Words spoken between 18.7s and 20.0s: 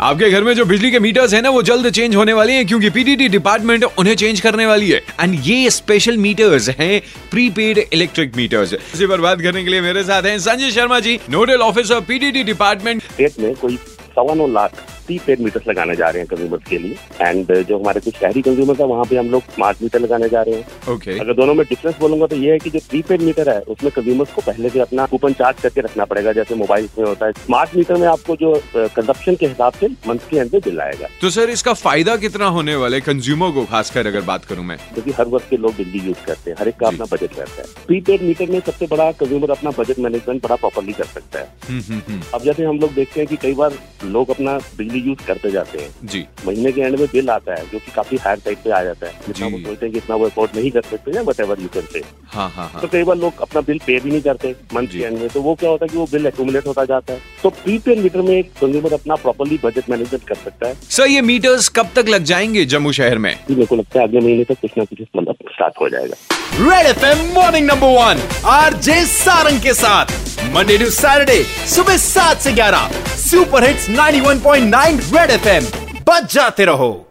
है वहाँ पे हम लोग स्मार्ट मीटर